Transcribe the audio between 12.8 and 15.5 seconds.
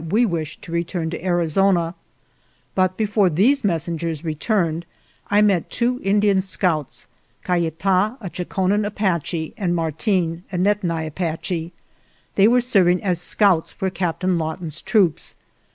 ing as scouts for Captain Lawton's troops.